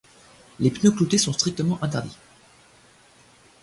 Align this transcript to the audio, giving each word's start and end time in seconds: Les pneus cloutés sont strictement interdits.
Les 0.59 0.71
pneus 0.71 0.93
cloutés 0.95 1.19
sont 1.19 1.31
strictement 1.31 1.77
interdits. 1.83 2.17